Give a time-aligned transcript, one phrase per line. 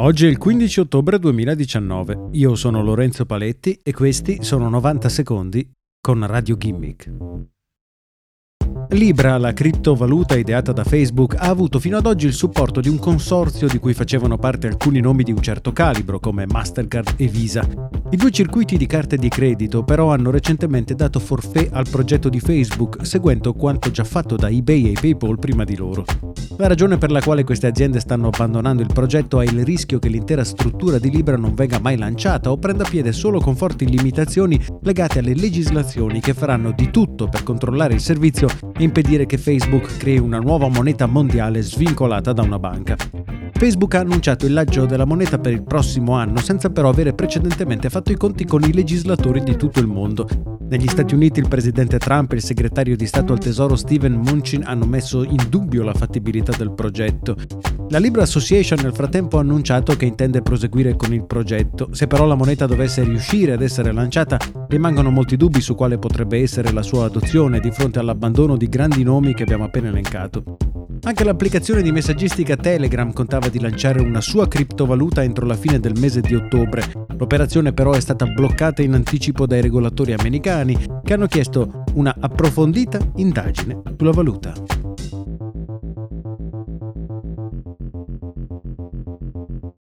[0.00, 2.28] Oggi è il 15 ottobre 2019.
[2.32, 5.68] Io sono Lorenzo Paletti e questi sono 90 secondi
[6.00, 7.10] con Radio Gimmick.
[8.90, 13.00] Libra, la criptovaluta ideata da Facebook, ha avuto fino ad oggi il supporto di un
[13.00, 17.66] consorzio di cui facevano parte alcuni nomi di un certo calibro, come Mastercard e Visa.
[18.10, 22.38] I due circuiti di carte di credito però hanno recentemente dato forfè al progetto di
[22.38, 26.04] Facebook, seguendo quanto già fatto da eBay e PayPal prima di loro.
[26.60, 30.08] La ragione per la quale queste aziende stanno abbandonando il progetto è il rischio che
[30.08, 34.60] l'intera struttura di Libra non venga mai lanciata o prenda piede solo con forti limitazioni
[34.82, 39.98] legate alle legislazioni che faranno di tutto per controllare il servizio e impedire che Facebook
[39.98, 42.96] crei una nuova moneta mondiale svincolata da una banca.
[43.58, 47.90] Facebook ha annunciato il lancio della moneta per il prossimo anno senza però avere precedentemente
[47.90, 50.28] fatto i conti con i legislatori di tutto il mondo.
[50.68, 54.62] Negli Stati Uniti il presidente Trump e il segretario di Stato al Tesoro Steven Munchin
[54.64, 57.34] hanno messo in dubbio la fattibilità del progetto.
[57.88, 61.88] La Libra Association nel frattempo ha annunciato che intende proseguire con il progetto.
[61.90, 66.40] Se però la moneta dovesse riuscire ad essere lanciata, rimangono molti dubbi su quale potrebbe
[66.40, 70.44] essere la sua adozione di fronte all'abbandono di grandi nomi che abbiamo appena elencato.
[71.02, 75.98] Anche l'applicazione di messaggistica Telegram contava di lanciare una sua criptovaluta entro la fine del
[75.98, 76.82] mese di ottobre.
[77.16, 82.98] L'operazione però è stata bloccata in anticipo dai regolatori americani che hanno chiesto una approfondita
[83.16, 84.52] indagine sulla valuta.